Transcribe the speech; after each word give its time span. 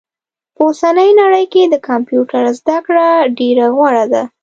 په 0.55 0.61
اوسني 0.67 1.09
نړئ 1.21 1.45
کي 1.53 1.61
د 1.65 1.75
کمپيوټر 1.89 2.43
زده 2.59 2.77
کړه 2.87 3.07
ډيره 3.39 3.65
غوره 3.75 4.05
ده 4.13 4.23